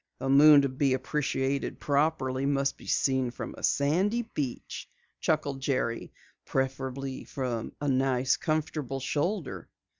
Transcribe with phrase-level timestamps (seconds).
[0.19, 4.89] "A moon to be appreciated properly must be seen from a sandy beach,"
[5.19, 6.11] chuckled Jerry.
[6.43, 9.69] "Preferably from a nice comfortable shoulder."